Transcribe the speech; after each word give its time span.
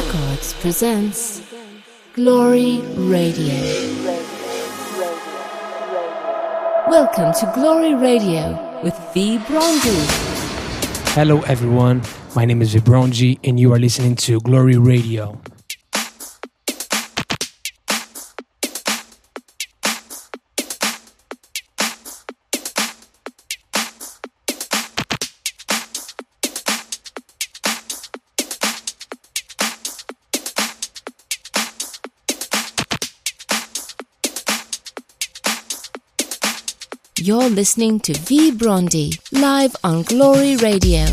Records 0.00 0.54
presents 0.54 1.42
Glory 2.14 2.80
Radio. 2.96 3.54
Welcome 6.88 7.34
to 7.34 7.52
Glory 7.54 7.94
Radio 7.94 8.80
with 8.82 8.96
V 9.12 9.36
Bronji. 9.44 9.98
Hello, 11.12 11.42
everyone. 11.42 12.00
My 12.34 12.46
name 12.46 12.62
is 12.62 12.74
Vibronji, 12.74 13.38
and 13.44 13.60
you 13.60 13.74
are 13.74 13.78
listening 13.78 14.16
to 14.24 14.40
Glory 14.40 14.78
Radio. 14.78 15.38
You're 37.22 37.50
listening 37.50 38.00
to 38.00 38.14
V 38.14 38.50
Brondi 38.52 39.20
live 39.30 39.76
on 39.84 40.04
Glory 40.04 40.56
Radio. 40.56 41.04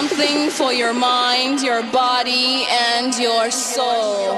Something 0.00 0.48
for 0.48 0.72
your 0.72 0.94
mind, 0.94 1.60
your 1.60 1.82
body, 1.92 2.64
and 2.70 3.14
your 3.18 3.50
soul. 3.50 4.34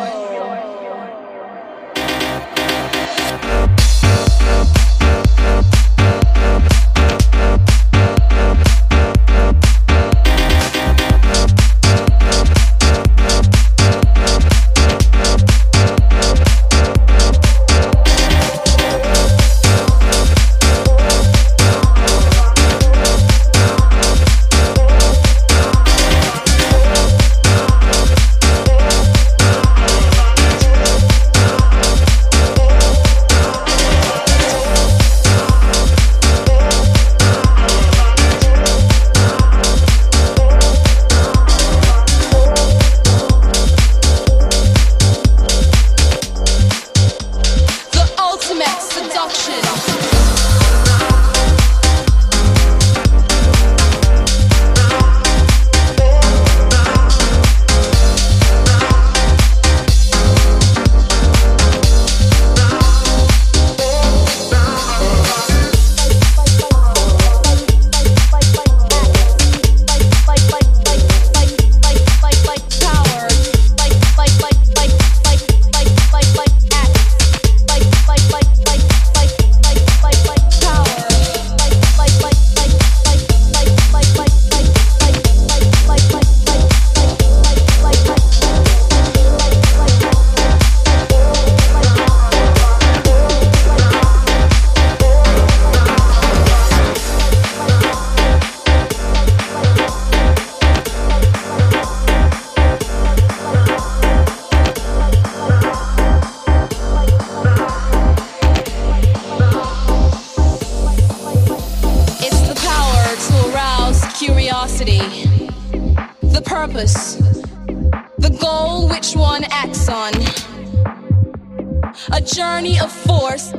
Journey 122.52 122.78
of 122.80 122.92
force, 122.92 123.50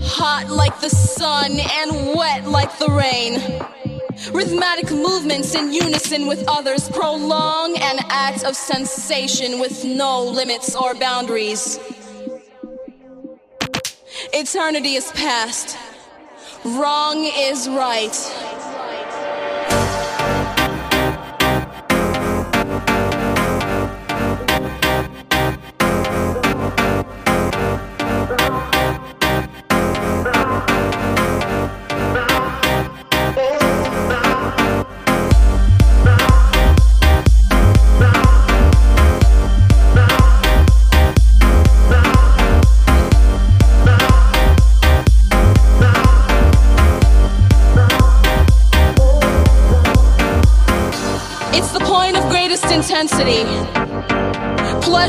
hot 0.00 0.50
like 0.50 0.78
the 0.80 0.90
sun 0.90 1.52
and 1.52 2.14
wet 2.14 2.46
like 2.46 2.78
the 2.78 2.90
rain. 2.90 3.40
Rhythmic 4.34 4.90
movements 4.90 5.54
in 5.54 5.72
unison 5.72 6.26
with 6.26 6.44
others 6.46 6.90
prolong 6.90 7.74
an 7.78 8.00
act 8.10 8.44
of 8.44 8.54
sensation 8.54 9.60
with 9.60 9.82
no 9.86 10.22
limits 10.22 10.76
or 10.76 10.94
boundaries. 10.94 11.78
Eternity 14.34 14.96
is 14.96 15.10
past. 15.12 15.78
Wrong 16.66 17.24
is 17.24 17.66
right. 17.66 18.14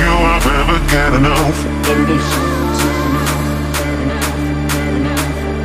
you 0.00 0.12
I've 0.32 0.46
ever 0.60 0.78
had 0.94 1.12
enough. 1.20 1.58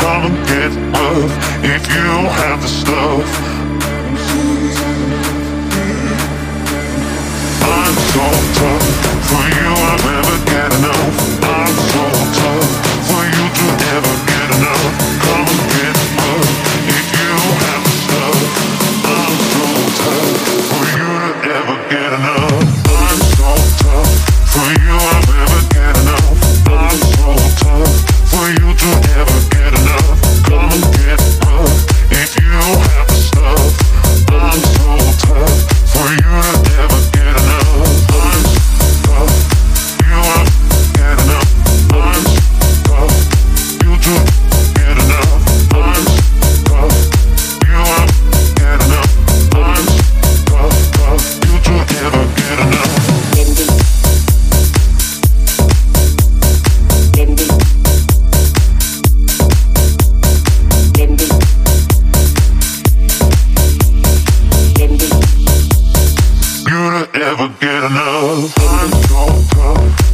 Come 0.02 0.24
and 0.30 0.38
get 0.48 0.72
love 0.96 1.32
if 1.64 1.84
you 1.96 2.10
have 2.40 2.60
the 2.62 2.72
stuff. 2.82 3.28
I'm 7.78 7.96
so 8.14 8.28
tough, 8.60 8.88
for 9.30 9.46
you 9.58 9.70
I've 9.92 10.08
ever 10.20 10.38
had 10.52 10.72
enough. 10.80 11.16
I'm 11.58 11.76
so 11.94 12.06
tough, 12.40 12.70
for 13.08 13.24
you 13.36 13.46
to 13.58 13.68
ever 13.96 14.16
get 14.32 14.48
enough. 14.58 15.35
control. 68.78 70.05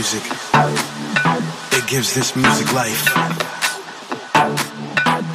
music 0.00 0.24
It 1.76 1.86
gives 1.86 2.14
this 2.14 2.34
music 2.34 2.72
life. 2.72 3.04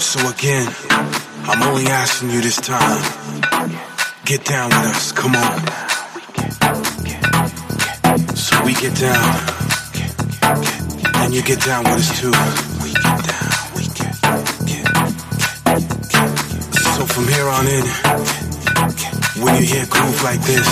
So 0.02 0.28
again, 0.28 0.68
I'm 1.46 1.62
only 1.62 1.86
asking 1.86 2.32
you 2.32 2.42
this 2.42 2.58
time. 2.58 3.04
Get 4.26 4.44
down 4.44 4.70
with 4.70 4.90
us, 4.90 5.12
come 5.12 5.36
on. 5.36 5.60
So 8.36 8.66
we 8.66 8.74
get 8.74 8.96
down, 8.98 9.36
and 11.22 11.32
you 11.32 11.44
get 11.44 11.62
down 11.62 11.84
with 11.84 12.02
us 12.02 12.10
too. 12.20 12.34
So 16.96 17.06
from 17.06 17.28
here 17.28 17.50
on 17.58 17.68
in, 17.68 17.86
when 19.44 19.62
you 19.62 19.68
hear 19.68 19.86
groove 19.86 20.24
like 20.24 20.42
this, 20.42 20.68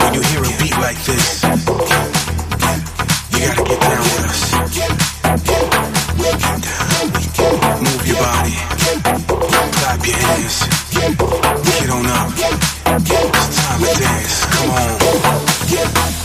when 0.00 0.14
you 0.14 0.22
hear 0.22 0.40
a 0.40 0.52
beat 0.58 0.78
like 0.78 1.00
this 1.04 2.19
gotta 3.46 3.64
get 3.64 3.80
down 3.80 4.02
with 4.02 4.24
us. 4.26 4.40
Get 4.74 4.92
down. 5.44 5.80
Move 7.80 8.06
your 8.06 8.16
body. 8.16 8.54
Clap 9.72 10.06
your 10.06 10.16
hands. 10.16 10.56
Get 10.90 11.90
on 11.90 12.06
up. 12.06 12.32
It's 12.36 13.56
time 13.56 13.80
to 13.80 14.00
dance. 14.00 14.44
Come 14.46 14.70
on. 14.70 16.19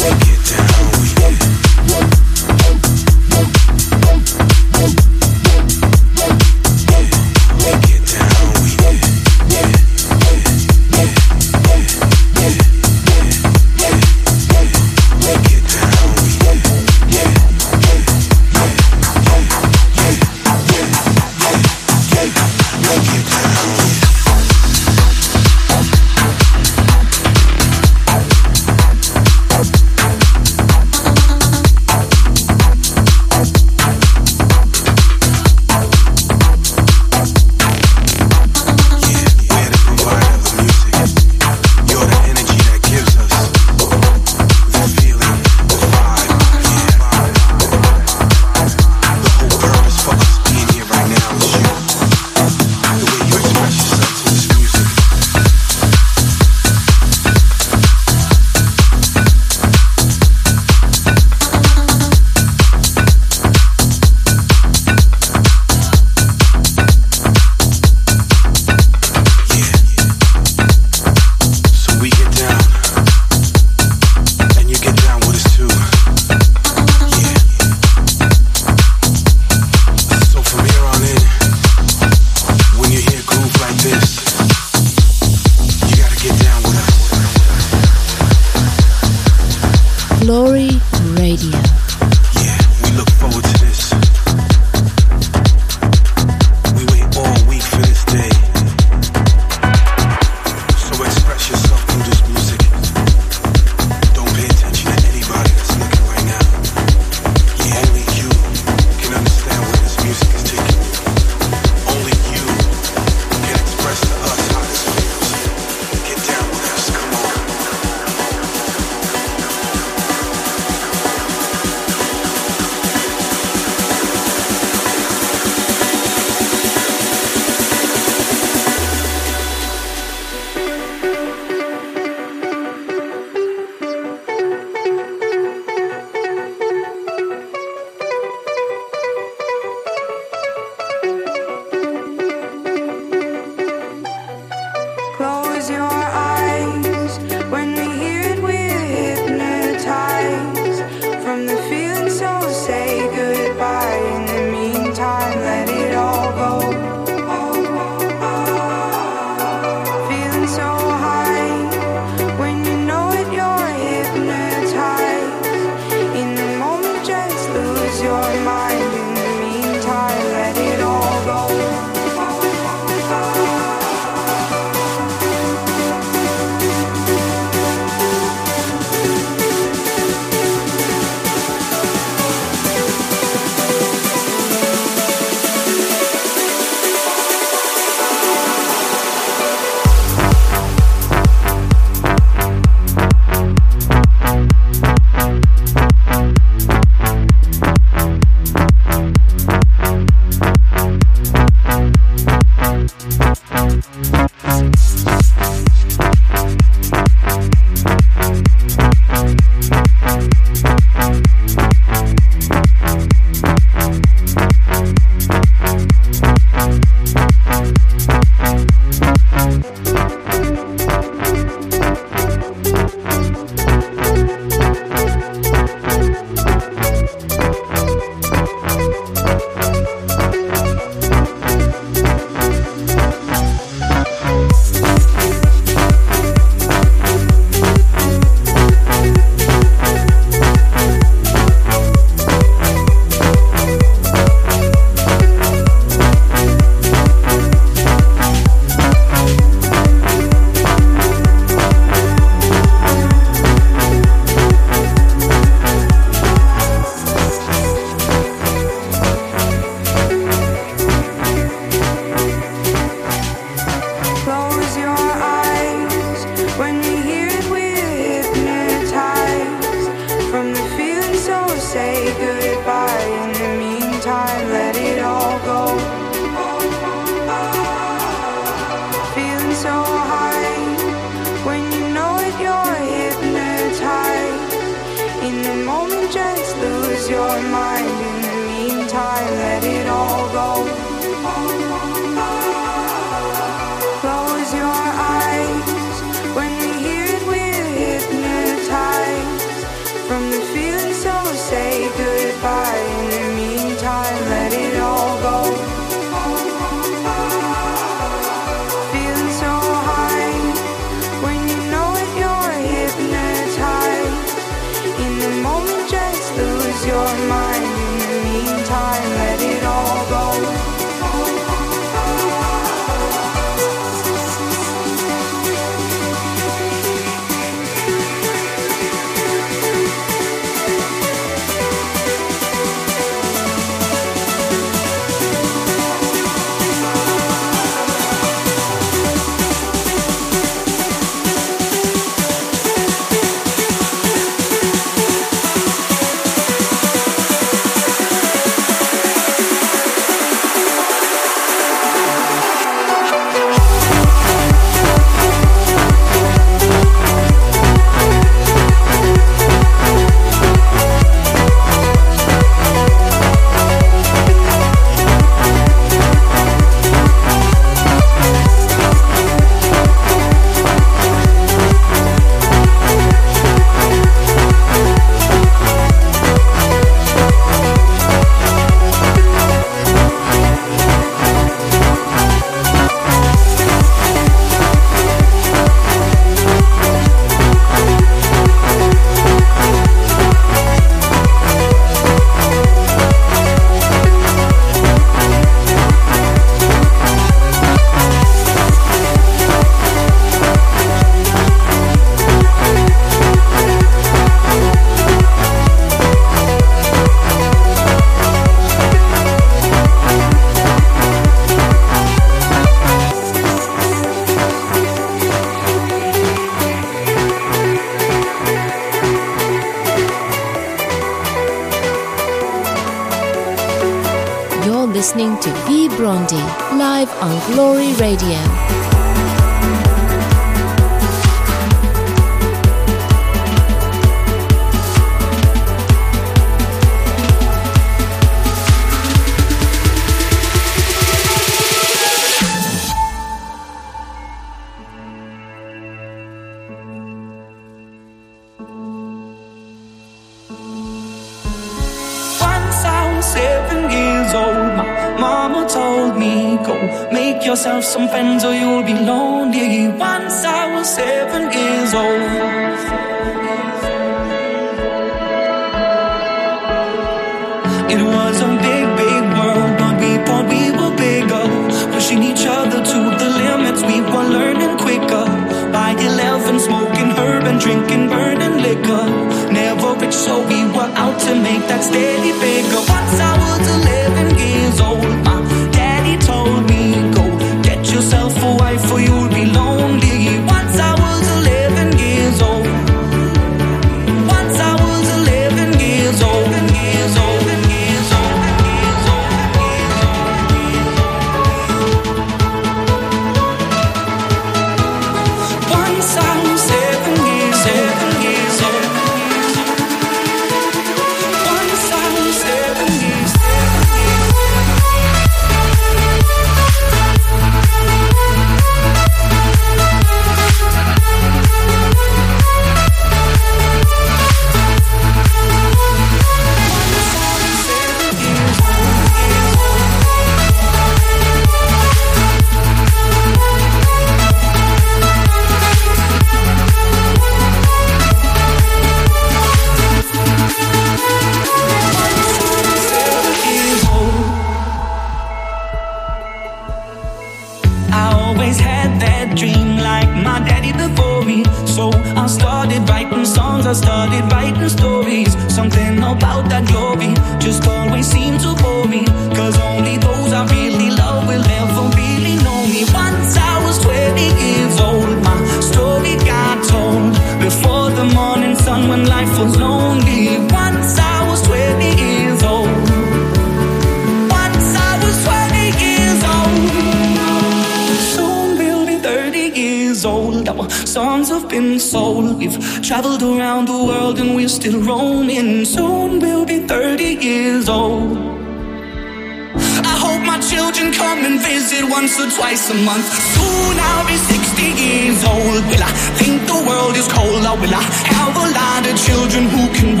Children 598.97 599.45
who 599.45 599.67
can 599.73 600.00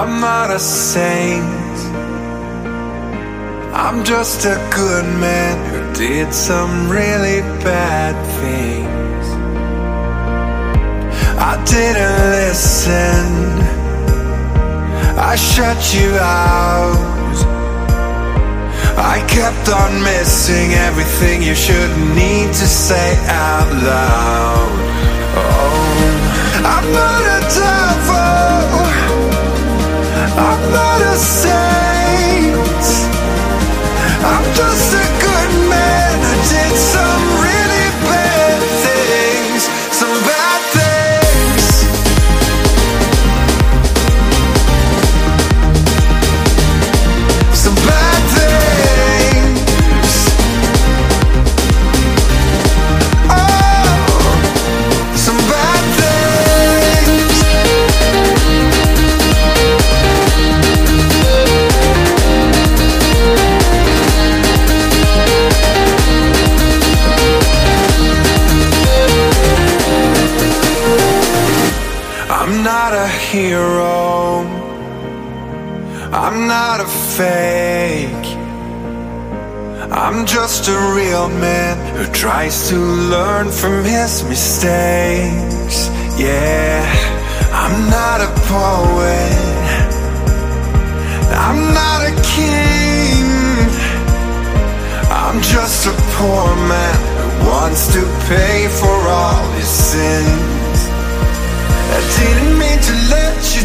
I'm 0.00 0.20
not 0.20 0.52
a 0.52 0.60
saint. 0.60 1.76
I'm 3.74 4.04
just 4.04 4.44
a 4.44 4.56
good 4.72 5.04
man 5.18 5.56
who 5.70 5.92
did 5.92 6.32
some 6.32 6.88
really 6.88 7.40
bad 7.66 8.14
things. 8.38 9.26
I 11.50 11.54
didn't 11.74 12.16
listen. 12.38 13.26
I 15.18 15.34
shut 15.34 15.80
you 15.98 16.10
out. 16.14 17.36
I 19.14 19.16
kept 19.26 19.68
on 19.68 20.00
missing 20.04 20.74
everything 20.88 21.42
you 21.42 21.56
shouldn't 21.56 22.14
need 22.14 22.46
to 22.46 22.66
say 22.86 23.16
out 23.26 23.68
loud. 23.90 24.70
Oh, 25.42 25.82
I'm 26.74 26.86
not 26.92 27.22
a 27.36 27.40
devil. 27.58 28.87
I'm 30.36 30.72
not 30.72 31.00
a 31.00 31.16
saint. 31.16 32.84
I'm 34.30 34.44
just 34.54 34.94
a 34.94 35.06
good 35.24 35.52
man 35.70 36.18
who 36.22 36.34
did 36.52 36.76
some 36.76 37.07
fake. 77.18 78.28
I'm 79.90 80.24
just 80.24 80.68
a 80.68 80.78
real 80.94 81.28
man 81.28 81.74
who 81.96 82.04
tries 82.12 82.68
to 82.68 82.76
learn 83.14 83.50
from 83.50 83.82
his 83.82 84.22
mistakes. 84.32 85.76
Yeah, 86.16 86.78
I'm 87.62 87.76
not 87.98 88.18
a 88.28 88.30
poet. 88.54 89.88
I'm 91.46 91.60
not 91.80 92.00
a 92.10 92.14
king. 92.36 93.26
I'm 95.22 95.38
just 95.42 95.86
a 95.92 95.94
poor 96.14 96.46
man 96.72 96.96
who 97.18 97.28
wants 97.50 97.82
to 97.94 98.02
pay 98.30 98.68
for 98.80 98.96
all 99.18 99.42
his 99.58 99.72
sins. 99.90 100.78
I 101.96 102.00
didn't 102.18 102.54
mean 102.62 102.78
to 102.88 102.94
let 103.14 103.38
you. 103.54 103.57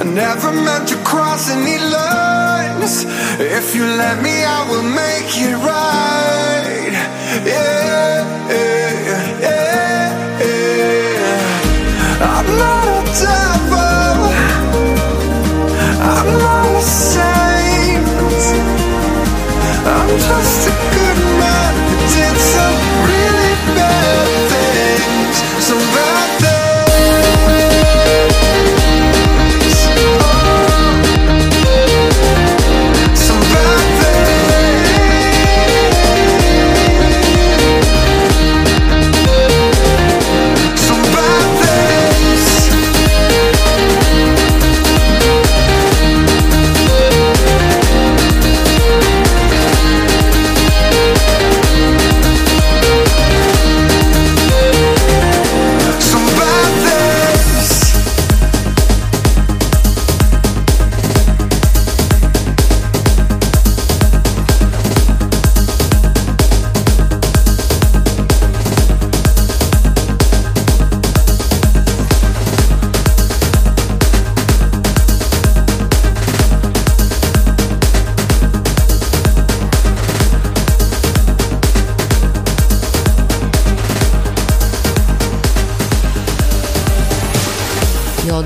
I 0.00 0.04
never 0.04 0.50
meant 0.50 0.88
to 0.88 0.96
cross 1.04 1.50
any 1.50 1.78
lines. 1.78 3.04
If 3.38 3.74
you 3.74 3.84
let 3.84 4.22
me, 4.22 4.32
I 4.42 4.66
will 4.70 4.82
make 4.82 5.28
it 5.36 5.54
right. 5.60 6.92
Yeah, 7.44 7.79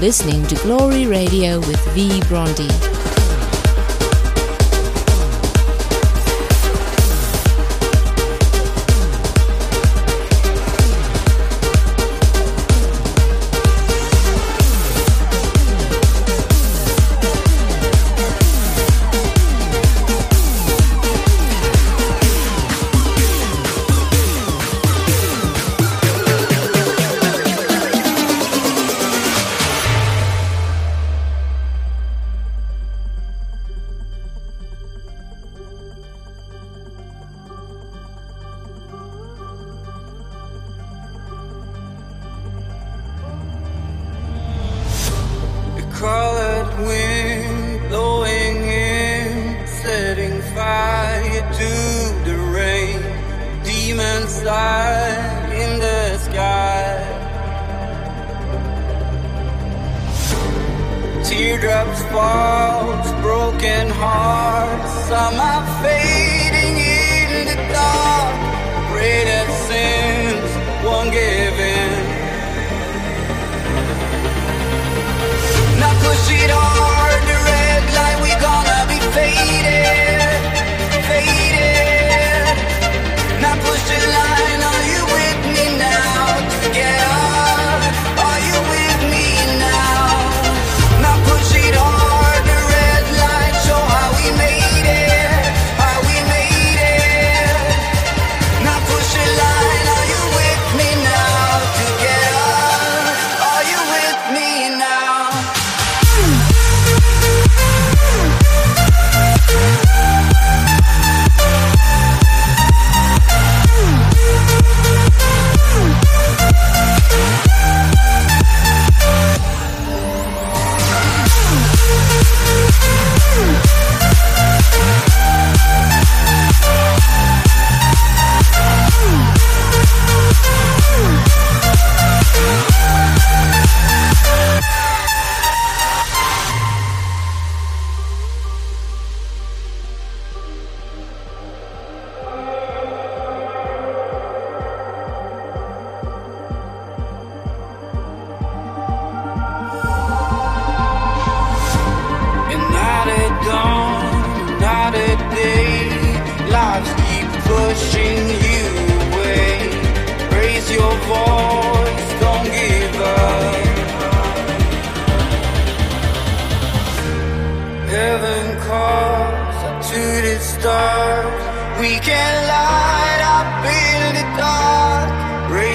listening 0.04 0.46
to 0.46 0.54
Glory 0.56 1.06
Radio 1.06 1.58
with 1.60 1.82
V. 1.94 2.20
Brondi. 2.28 2.93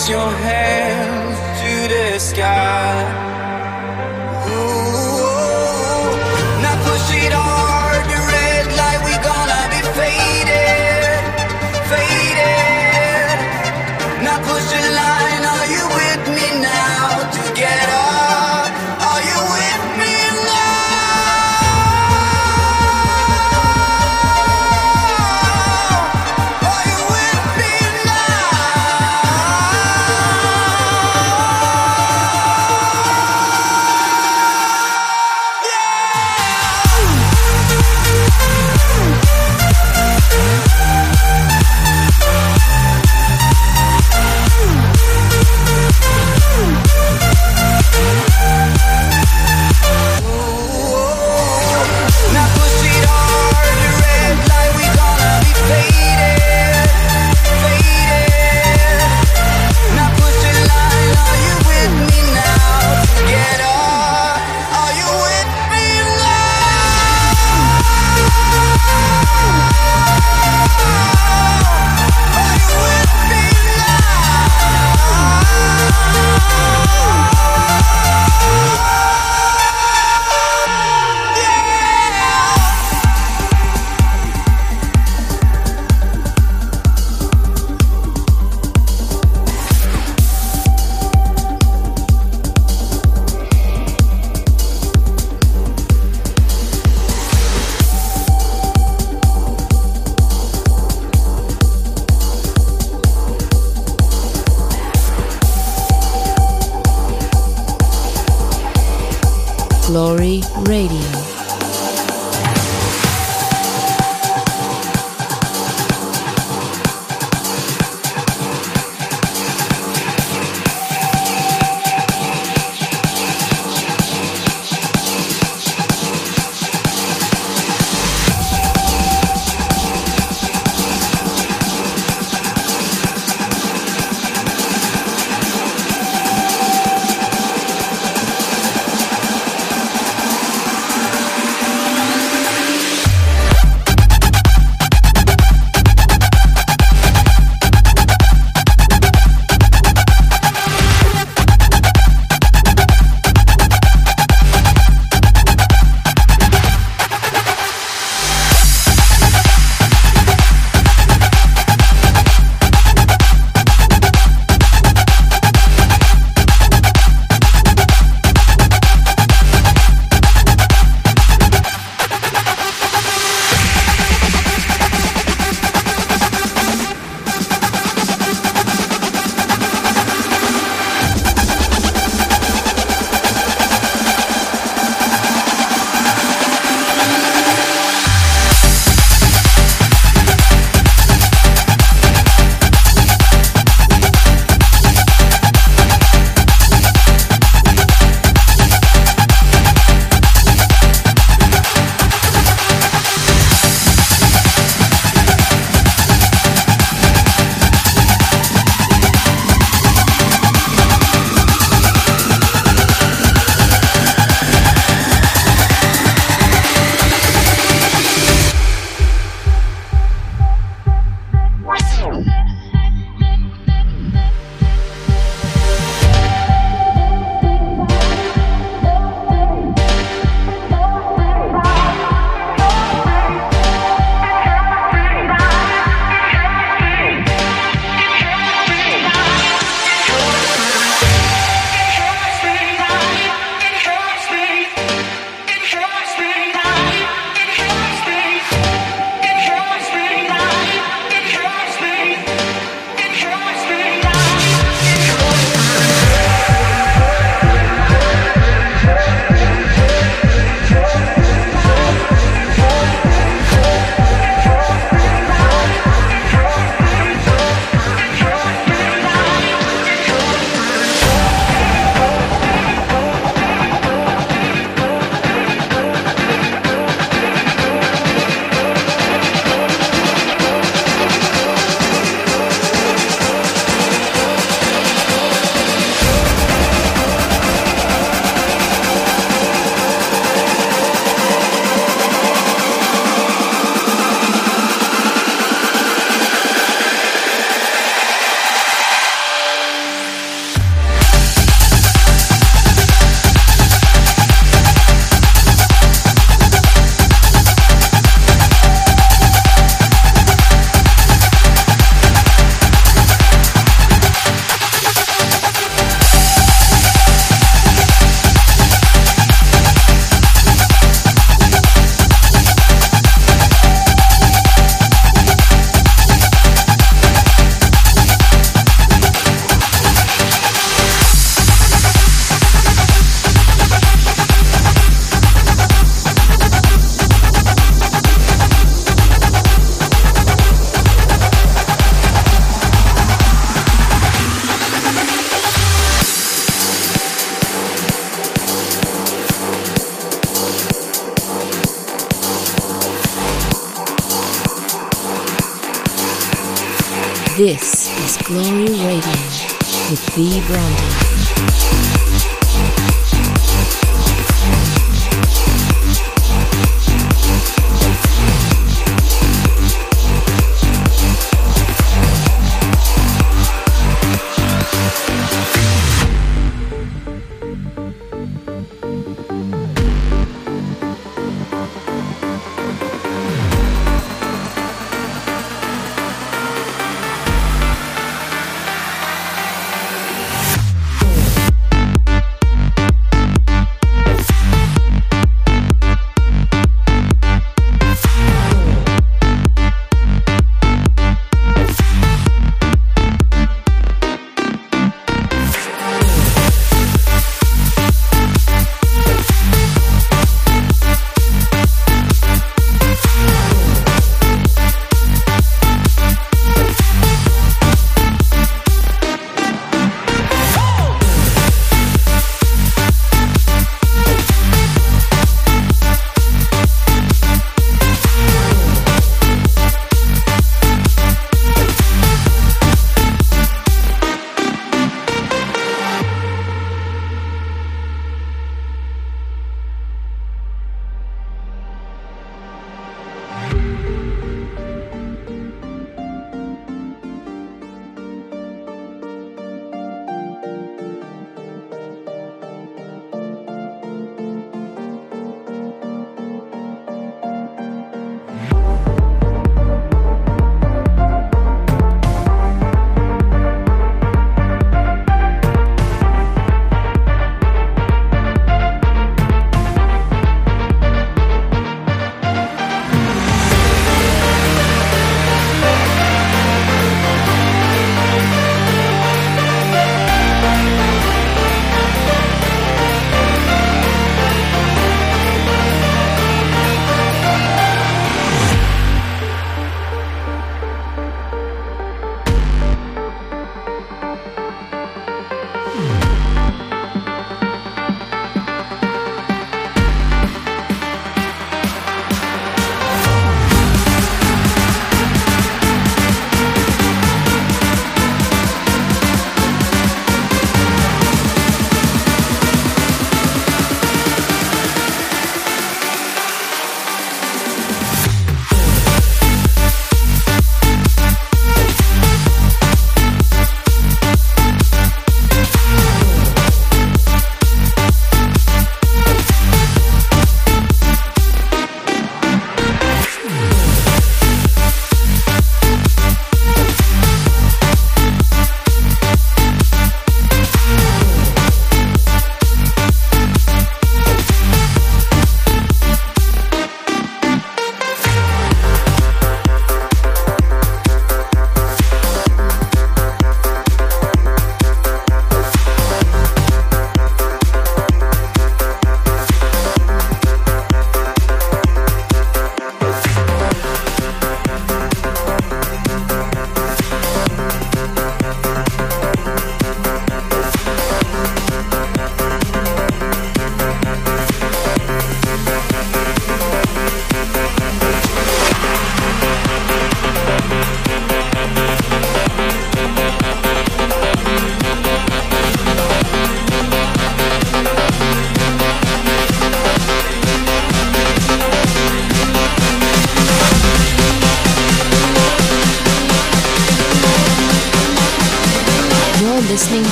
raise 0.00 0.08
your 0.08 0.30
hands 0.30 1.38
to 1.60 1.94
the 1.94 2.18
sky. 2.18 3.09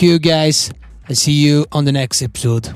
Thank 0.00 0.12
you, 0.12 0.18
guys. 0.18 0.70
I 1.10 1.12
see 1.12 1.32
you 1.32 1.66
on 1.72 1.84
the 1.84 1.92
next 1.92 2.22
episode. 2.22 2.72